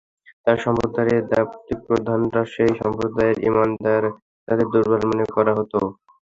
[0.45, 4.03] তার সম্প্রদায়ের দাম্ভিক প্রধানরা সেই সম্প্রদায়ের ঈমানদার,
[4.47, 5.73] যাদের দুর্বল মনে করা হত।